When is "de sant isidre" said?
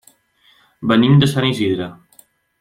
1.25-1.91